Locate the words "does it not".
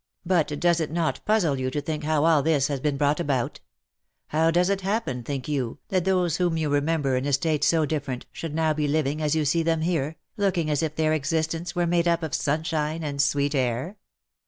0.59-1.23